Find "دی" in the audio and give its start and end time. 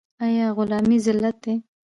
1.43-1.53